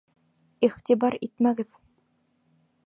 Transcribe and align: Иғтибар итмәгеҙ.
Иғтибар 0.69 1.17
итмәгеҙ. 1.29 1.79